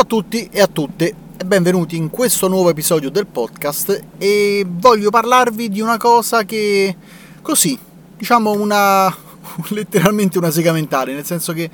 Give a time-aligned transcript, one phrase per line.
[0.00, 4.64] Ciao a tutti e a tutte e benvenuti in questo nuovo episodio del podcast e
[4.66, 6.96] voglio parlarvi di una cosa che
[7.42, 7.78] così,
[8.16, 9.14] diciamo una
[9.68, 11.68] letteralmente una sega mentale, nel senso che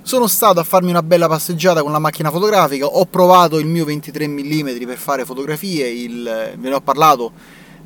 [0.00, 3.84] sono stato a farmi una bella passeggiata con la macchina fotografica, ho provato il mio
[3.84, 6.22] 23 mm per fare fotografie, il,
[6.56, 7.32] ve ne ho parlato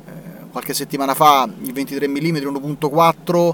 [0.05, 0.11] eh,
[0.49, 3.53] qualche settimana fa, il 23 mm 1.4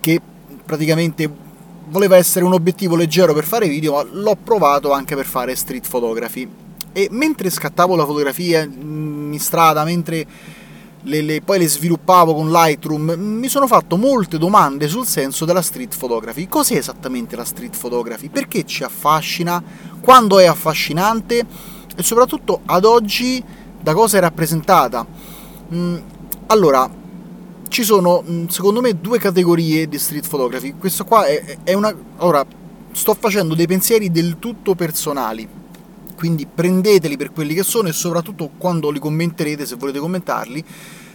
[0.00, 0.22] che
[0.64, 1.47] praticamente
[1.88, 5.88] voleva essere un obiettivo leggero per fare video, ma l'ho provato anche per fare street
[5.88, 6.48] photography.
[6.92, 10.26] E mentre scattavo la fotografia in strada, mentre
[11.02, 15.62] le, le, poi le sviluppavo con Lightroom, mi sono fatto molte domande sul senso della
[15.62, 16.48] street photography.
[16.48, 18.28] Cos'è esattamente la street photography?
[18.28, 19.62] Perché ci affascina?
[20.00, 21.44] Quando è affascinante?
[21.96, 23.42] E soprattutto ad oggi
[23.80, 25.06] da cosa è rappresentata?
[25.72, 25.96] Mm,
[26.46, 26.90] allora,
[27.68, 30.74] ci sono mm, secondo me due categorie di street photography.
[30.78, 31.94] Questo qua è, è una.
[32.18, 32.44] Ora,
[32.92, 35.48] sto facendo dei pensieri del tutto personali.
[36.16, 40.64] Quindi prendeteli per quelli che sono e soprattutto quando li commenterete, se volete commentarli,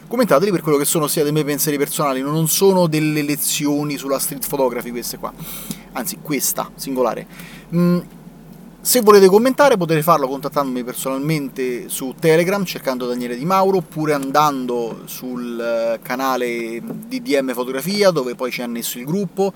[0.08, 4.18] commentateli per quello che sono sia dei miei pensieri personali, non sono delle lezioni sulla
[4.18, 5.34] street photography queste qua.
[5.92, 7.28] Anzi, questa singolare.
[7.76, 8.00] Mm,
[8.86, 15.04] se volete commentare potete farlo contattandomi personalmente su Telegram cercando Daniele Di Mauro oppure andando
[15.06, 19.54] sul eh, canale di DM Fotografia dove poi c'è annesso il gruppo.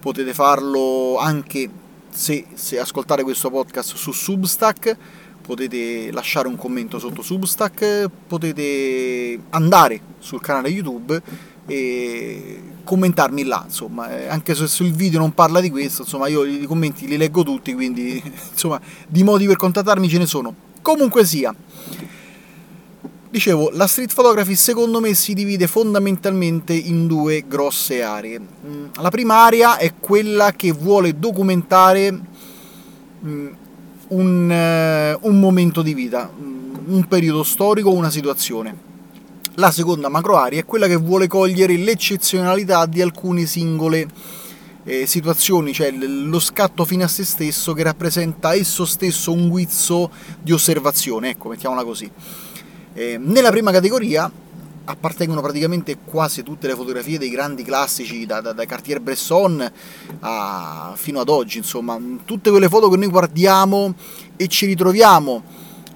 [0.00, 1.70] Potete farlo anche
[2.10, 4.96] se, se ascoltate questo podcast su Substack
[5.40, 11.22] potete lasciare un commento sotto Substack, potete andare sul canale YouTube
[11.66, 16.44] e commentarmi là, insomma, eh, anche se sul video non parla di questo, insomma, io
[16.44, 20.54] i commenti li leggo tutti, quindi insomma, di modi per contattarmi ce ne sono.
[20.82, 21.54] Comunque sia,
[23.30, 28.38] dicevo, la street photography secondo me si divide fondamentalmente in due grosse aree.
[28.38, 32.12] Mm, la prima area è quella che vuole documentare
[33.24, 33.46] mm,
[34.08, 38.92] un, eh, un momento di vita, mm, un periodo storico, una situazione
[39.56, 44.08] la seconda macro area è quella che vuole cogliere l'eccezionalità di alcune singole
[44.84, 50.10] eh, situazioni, cioè lo scatto fine a se stesso che rappresenta esso stesso un guizzo
[50.40, 52.10] di osservazione, ecco, mettiamola così.
[52.92, 54.30] Eh, nella prima categoria
[54.86, 59.72] appartengono praticamente quasi tutte le fotografie dei grandi classici, da, da, da Cartier-Bresson
[60.20, 63.94] a, fino ad oggi, insomma, tutte quelle foto che noi guardiamo
[64.36, 65.42] e ci ritroviamo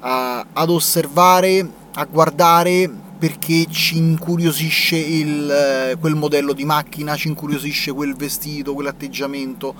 [0.00, 7.28] a, ad osservare, a guardare perché ci incuriosisce il, eh, quel modello di macchina, ci
[7.28, 9.74] incuriosisce quel vestito, quell'atteggiamento.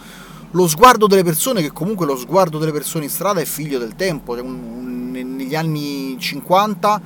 [0.52, 3.94] Lo sguardo delle persone, che comunque lo sguardo delle persone in strada è figlio del
[3.94, 4.34] tempo.
[4.34, 7.00] Cioè, negli anni 50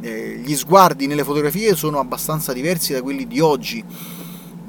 [0.00, 3.84] eh, gli sguardi nelle fotografie sono abbastanza diversi da quelli di oggi.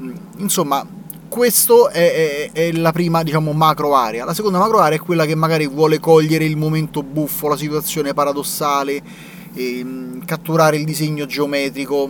[0.01, 0.85] Mm, insomma,
[1.29, 4.25] questa è, è, è, la prima, diciamo, macro area.
[4.25, 8.13] La seconda macro area è quella che magari vuole cogliere il momento buffo, la situazione
[8.13, 9.01] paradossale,
[9.53, 9.85] e,
[10.25, 12.09] catturare il disegno geometrico,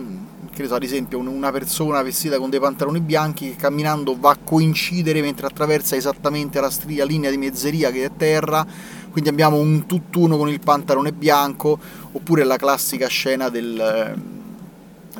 [0.52, 4.38] che so, ad esempio una persona vestita con dei pantaloni bianchi che camminando va a
[4.42, 8.66] coincidere mentre attraversa esattamente la, stria, linea di mezzeria che è terra,
[9.10, 11.78] quindi abbiamo un tutt'uno con il pantalone bianco,
[12.12, 14.40] oppure la classica scena del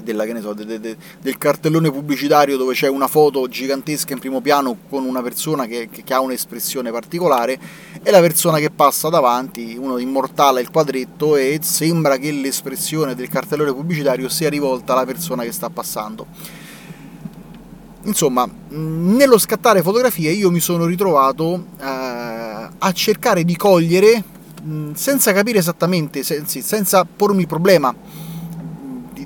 [0.00, 4.76] della, so, de, de, del cartellone pubblicitario dove c'è una foto gigantesca in primo piano
[4.88, 7.58] con una persona che, che, che, ha un'espressione particolare
[8.02, 13.28] e la persona che passa davanti, uno immortala il quadretto e sembra che l'espressione del
[13.28, 16.26] cartellone pubblicitario sia rivolta alla persona che sta passando.
[18.04, 24.24] Insomma, nello scattare fotografie io mi sono ritrovato eh, a cercare di cogliere,
[24.94, 27.94] senza capire esattamente, senza pormi il problema,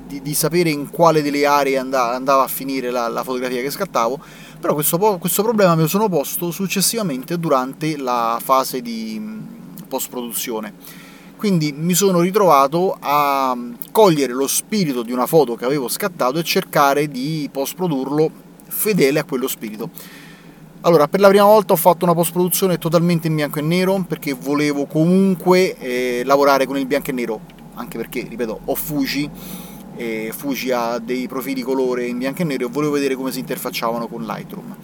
[0.07, 3.69] di, di, sapere in quale delle aree andava, andava a finire la, la, fotografia che
[3.69, 4.19] scattavo,
[4.59, 9.21] però questo, questo, problema me lo sono posto successivamente durante la fase di
[9.87, 10.73] post-produzione.
[11.37, 13.55] Quindi mi sono ritrovato a
[13.91, 18.31] cogliere lo spirito di una foto che avevo scattato e cercare di post-produrlo
[18.65, 19.89] fedele a quello spirito.
[20.81, 24.33] Allora, per la prima volta ho fatto una post-produzione totalmente in bianco e nero perché
[24.33, 27.39] volevo comunque eh, lavorare con il bianco e nero,
[27.75, 29.29] anche perché, ripeto, ho Fuji
[29.97, 34.07] e Fuji ha dei profili colore in bianco e nero volevo vedere come si interfacciavano
[34.07, 34.75] con Lightroom.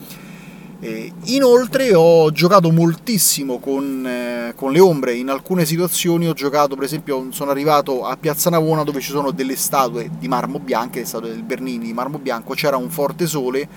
[0.79, 6.75] E inoltre ho giocato moltissimo con, eh, con, le ombre, in alcune situazioni ho giocato,
[6.75, 10.99] per esempio sono arrivato a Piazza Navona dove ci sono delle statue di marmo bianche,
[10.99, 13.69] le statue del Bernini di marmo bianco, c'era un forte sole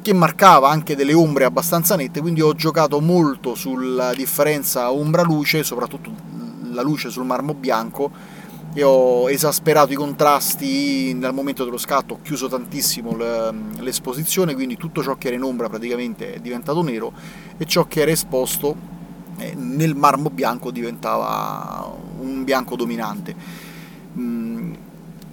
[0.00, 6.12] che marcava anche delle ombre abbastanza nette, quindi ho giocato molto sulla differenza ombra-luce, soprattutto
[6.70, 8.10] la luce sul marmo bianco,
[8.74, 13.16] e ho esasperato i contrasti dal momento dello scatto, ho chiuso tantissimo
[13.80, 17.12] l'esposizione, quindi tutto ciò che era in ombra praticamente è diventato nero
[17.58, 18.74] e ciò che era esposto
[19.38, 23.34] eh, nel marmo bianco diventava un bianco dominante.
[24.18, 24.72] Mm,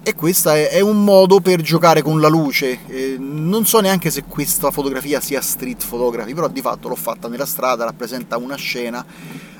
[0.02, 2.80] e questo è, è, un modo per giocare con la luce.
[2.86, 7.28] Eh, non so neanche se questa fotografia sia street photography, però di fatto l'ho fatta
[7.28, 9.04] nella strada, rappresenta una scena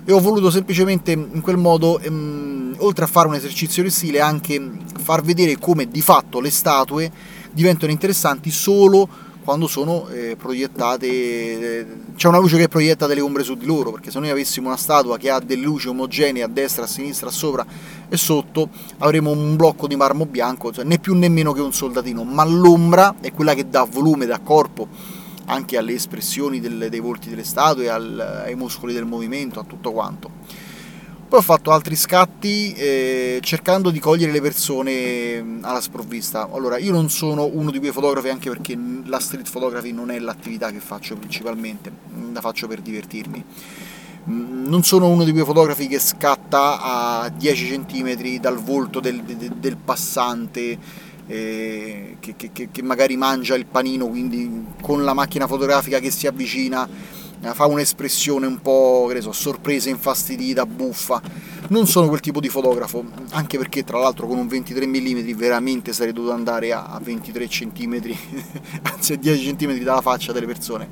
[0.04, 4.20] e ho voluto semplicemente in quel modo, ehm, oltre a fare un esercizio di stile,
[4.20, 4.60] anche
[5.02, 7.10] far vedere come di fatto le statue
[7.52, 9.08] diventano interessanti solo
[9.42, 13.90] quando sono eh, proiettate, eh, c'è una luce che proietta delle ombre su di loro,
[13.90, 17.28] perché se noi avessimo una statua che ha delle luci omogenee a destra, a sinistra,
[17.28, 17.66] a sopra
[18.08, 18.68] e sotto,
[18.98, 22.44] avremo un blocco di marmo bianco, cioè né più né meno che un soldatino, ma
[22.44, 25.18] l'ombra è quella che dà volume, dà corpo
[25.50, 29.92] anche alle espressioni del, dei volti delle statue, al, ai muscoli del movimento, a tutto
[29.92, 30.30] quanto.
[31.30, 36.48] Poi ho fatto altri scatti eh, cercando di cogliere le persone mm, alla sprovvista.
[36.50, 40.18] Allora, io non sono uno di quei fotografi anche perché la street photography non è
[40.18, 43.44] l'attività che faccio principalmente, mm, la faccio per divertirmi.
[44.28, 49.22] Mm, non sono uno di quei fotografi che scatta a 10 cm dal volto del,
[49.22, 50.78] del, del passante,
[51.30, 56.26] eh, che, che, che magari mangia il panino, quindi con la macchina fotografica che si
[56.26, 56.88] avvicina
[57.42, 61.22] eh, fa un'espressione un po', che so, sorpresa, infastidita, buffa.
[61.68, 65.92] Non sono quel tipo di fotografo, anche perché tra l'altro con un 23 mm veramente
[65.92, 68.00] sarei dovuto andare a 23 cm,
[68.82, 70.88] anzi a 10 cm dalla faccia delle persone.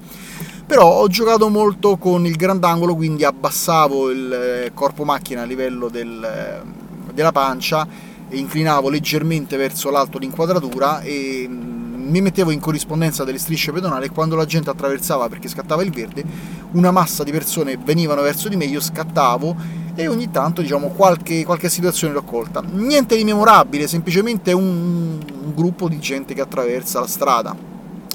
[0.65, 5.89] Però ho giocato molto con il grandangolo, quindi abbassavo il eh, corpo macchina a livello
[5.89, 13.25] del, eh, della pancia inclinavo leggermente verso l'alto l'inquadratura e mm, mi mettevo in corrispondenza
[13.25, 16.25] delle strisce pedonali e quando la gente attraversava perché scattava il verde,
[16.73, 19.57] una massa di persone venivano verso di me, io scattavo
[19.95, 22.63] e ogni tanto diciamo qualche, qualche situazione l'ho colta.
[22.63, 27.57] Niente di memorabile, semplicemente un, un gruppo di gente che attraversa la strada.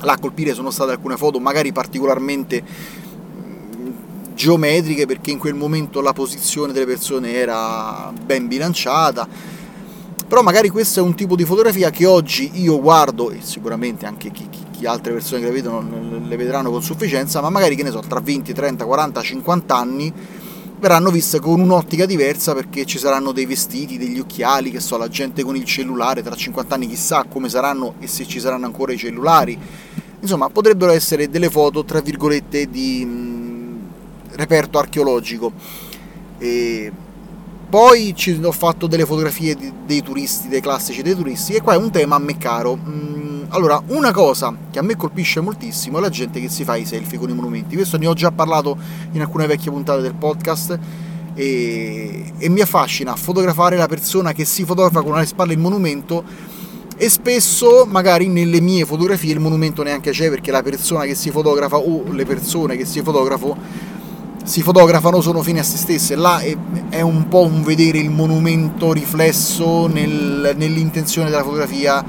[0.02, 3.88] Là a colpire sono state alcune foto magari particolarmente mm,
[4.34, 9.28] geometriche perché in quel momento la posizione delle persone era ben bilanciata
[10.34, 14.32] però magari questo è un tipo di fotografia che oggi io guardo, e sicuramente anche
[14.32, 17.84] chi, chi, chi altre persone che le vedono le vedranno con sufficienza, ma magari che
[17.84, 20.12] ne so, tra 20, 30, 40, 50 anni
[20.80, 25.08] verranno viste con un'ottica diversa perché ci saranno dei vestiti, degli occhiali, che so, la
[25.08, 28.92] gente con il cellulare, tra 50 anni chissà come saranno e se ci saranno ancora
[28.92, 29.56] i cellulari.
[30.20, 33.80] Insomma, potrebbero essere delle foto, tra virgolette, di mh,
[34.32, 35.52] reperto archeologico.
[36.40, 36.92] E
[37.74, 41.76] poi ci ho fatto delle fotografie dei turisti, dei classici dei turisti, e qua è
[41.76, 42.78] un tema a me caro.
[42.78, 46.76] Mm, allora, una cosa che a me colpisce moltissimo è la gente che si fa
[46.76, 47.76] i selfie con i monumenti.
[47.76, 48.78] Questo ne ho già parlato
[49.14, 50.78] in alcune vecchie puntate del podcast.
[51.34, 56.24] E, e mi affascina fotografare la persona che si fotografa con alle spalle il monumento
[56.96, 61.32] e spesso magari nelle mie fotografie il monumento neanche c'è perché la persona che si
[61.32, 63.58] fotografa o le persone che si fotografano
[64.44, 66.16] si fotografano sono fine a se stesse.
[66.16, 66.56] Là è,
[66.90, 72.04] è un po' un vedere il monumento riflesso nel, nell'intenzione della fotografia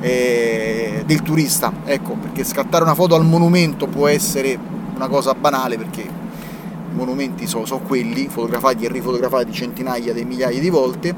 [0.00, 1.72] eh, del turista.
[1.84, 4.58] Ecco, perché scattare una foto al monumento può essere
[4.94, 10.60] una cosa banale perché i monumenti sono, sono quelli, fotografati e rifotografati centinaia di migliaia
[10.60, 11.14] di volte,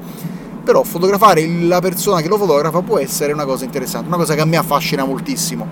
[0.64, 4.40] però fotografare la persona che lo fotografa può essere una cosa interessante, una cosa che
[4.40, 5.66] a me affascina moltissimo.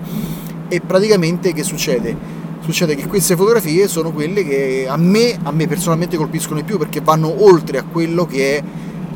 [0.67, 2.43] E praticamente che succede?
[2.65, 6.79] Succede che queste fotografie sono quelle che a me, a me personalmente colpiscono di più
[6.79, 8.63] perché vanno oltre a quello che è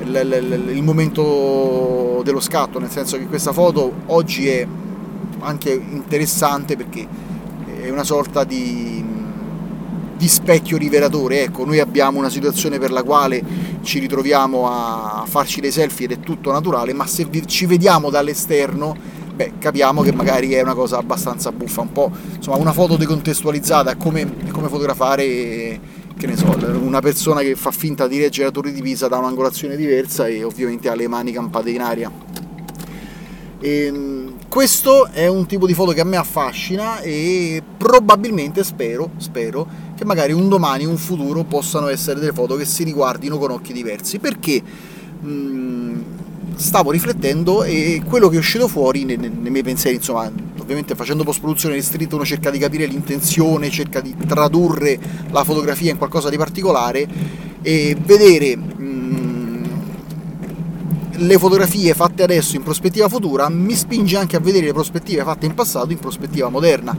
[0.04, 4.68] il, il, il momento dello scatto, nel senso che questa foto oggi è
[5.40, 7.08] anche interessante perché
[7.82, 9.04] è una sorta di,
[10.16, 11.42] di specchio rivelatore.
[11.42, 13.44] Ecco, noi abbiamo una situazione per la quale
[13.82, 19.18] ci ritroviamo a farci dei selfie ed è tutto naturale, ma se ci vediamo dall'esterno
[19.40, 23.96] beh, capiamo che magari è una cosa abbastanza buffa, un po' insomma una foto decontestualizzata,
[23.96, 25.80] come, come fotografare
[26.18, 29.18] che ne so, una persona che fa finta di reggere la torre di Pisa da
[29.18, 32.12] un'angolazione diversa e ovviamente ha le mani campate in aria.
[33.62, 39.12] E, ehm, questo è un tipo di foto che a me affascina e probabilmente spero,
[39.18, 39.66] spero
[39.96, 43.72] che magari un domani, un futuro possano essere delle foto che si riguardino con occhi
[43.72, 44.20] diversi.
[44.20, 44.62] Perché?
[45.22, 45.28] Mh,
[46.60, 51.24] stavo riflettendo e quello che è uscito fuori nei, nei miei pensieri, insomma, ovviamente facendo
[51.24, 55.00] post-produzione di street uno cerca di capire l'intenzione, cerca di tradurre
[55.32, 57.08] la fotografia in qualcosa di particolare
[57.62, 59.70] e vedere mh,
[61.12, 65.46] le fotografie fatte adesso in prospettiva futura mi spinge anche a vedere le prospettive fatte
[65.46, 66.96] in passato in prospettiva moderna.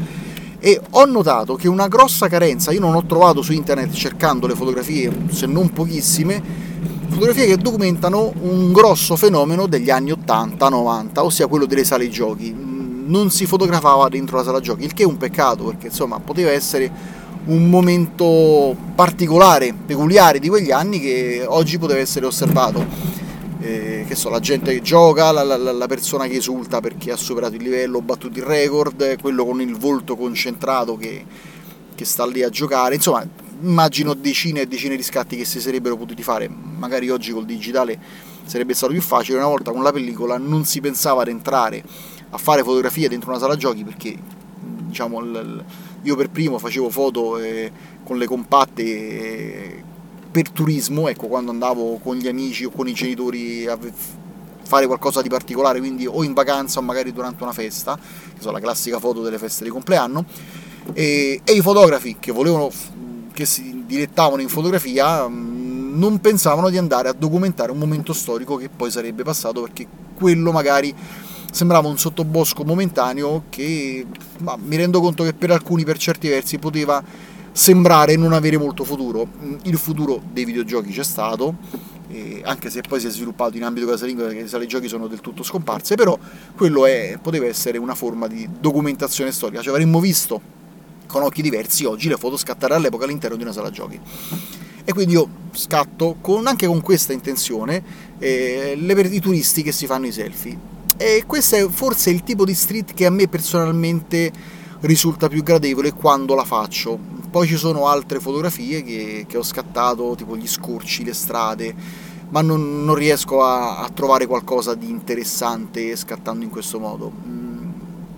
[0.62, 4.54] E ho notato che una grossa carenza, io non ho trovato su internet cercando le
[4.54, 6.69] fotografie, se non pochissime,
[7.10, 12.54] fotografie che documentano un grosso fenomeno degli anni 80-90, ossia quello delle sale giochi.
[12.54, 16.50] Non si fotografava dentro la sala giochi, il che è un peccato perché insomma poteva
[16.50, 23.18] essere un momento particolare, peculiare di quegli anni che oggi poteva essere osservato.
[23.62, 27.16] Eh, che so, la gente che gioca, la, la, la, persona che esulta perché ha
[27.16, 31.26] superato il livello, battuto il record, quello con il volto concentrato che,
[31.94, 33.22] che sta lì a giocare, insomma
[33.60, 37.98] immagino decine e decine di scatti che si sarebbero potuti fare, magari oggi col digitale
[38.44, 41.82] sarebbe stato più facile, una volta con la pellicola non si pensava ad entrare
[42.30, 44.16] a fare fotografie dentro una sala giochi perché
[44.60, 45.22] diciamo
[46.02, 47.70] io per primo facevo foto eh,
[48.02, 49.82] con le compatte eh,
[50.30, 53.78] per turismo, ecco quando andavo con gli amici o con i genitori a
[54.62, 58.52] fare qualcosa di particolare, quindi o in vacanza o magari durante una festa, che sono
[58.52, 60.24] la classica foto delle feste di compleanno,
[60.92, 62.70] e, e i fotografi che volevano
[63.40, 68.56] che si dilettavano in fotografia mm, non pensavano di andare a documentare un momento storico
[68.56, 70.94] che poi sarebbe passato perché quello magari
[71.50, 74.04] sembrava un sottobosco momentaneo che
[74.40, 77.02] ma, mi rendo conto che per alcuni per certi versi poteva
[77.52, 79.26] sembrare non avere molto futuro.
[79.42, 81.56] Mm, il futuro dei videogiochi c'è stato,
[82.42, 85.20] anche se poi si è sviluppato in ambito casalingo perché le sale giochi sono del
[85.20, 86.16] tutto scomparse, però
[86.56, 90.58] quello è, poteva essere una forma di documentazione storica, cioè avremmo visto
[91.10, 94.00] con occhi diversi oggi le foto scattare all'epoca all'interno di una sala giochi.
[94.84, 97.82] E quindi io scatto con, anche con questa intenzione
[98.18, 100.58] eh, le, i turisti che si fanno i selfie.
[100.96, 104.32] E questo è forse il tipo di street che a me personalmente
[104.80, 106.98] risulta più gradevole quando la faccio.
[107.30, 111.74] Poi ci sono altre fotografie che, che ho scattato, tipo gli scorci, le strade,
[112.30, 117.10] ma non, non riesco a, a, trovare qualcosa di interessante scattando in questo modo.
[117.10, 117.70] Mm,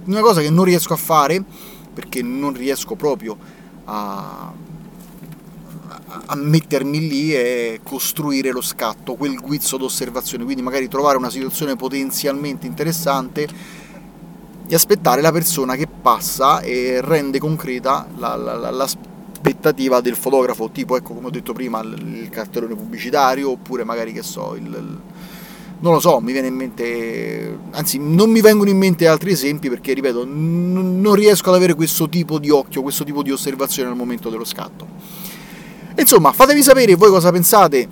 [0.07, 1.45] una cosa che non riesco a fare
[1.93, 3.37] perché non riesco proprio
[3.85, 4.53] a,
[6.27, 11.77] a mettermi lì e costruire lo scatto, quel guizzo d'osservazione, quindi magari trovare una situazione
[11.77, 13.49] potenzialmente interessante
[14.67, 20.71] e aspettare la persona che passa e rende concreta la, la, la, l'aspettativa del fotografo,
[20.71, 25.01] tipo ecco come ho detto prima il, cartellone pubblicitario oppure magari che so il, il
[25.83, 29.69] non lo so, mi viene in mente, anzi non mi vengono in mente altri esempi
[29.69, 33.89] perché, ripeto, n- non riesco ad avere questo tipo di occhio, questo tipo di osservazione
[33.89, 34.87] al momento dello scatto.
[35.97, 37.89] Insomma, fatemi sapere voi cosa pensate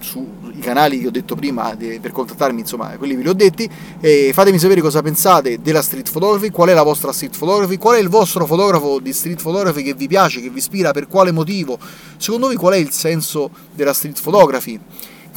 [0.00, 3.70] sui canali che ho detto prima de- per contattarmi, insomma, quelli ve li ho detti,
[4.00, 7.98] e fatemi sapere cosa pensate della street photography, qual è la vostra street photography, qual
[7.98, 11.30] è il vostro fotografo di street photography che vi piace, che vi ispira, per quale
[11.30, 11.78] motivo,
[12.16, 14.80] secondo voi qual è il senso della street photography?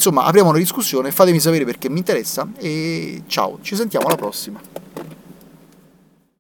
[0.01, 4.60] Insomma, apriamo una discussione, fatemi sapere perché mi interessa e ciao, ci sentiamo alla prossima.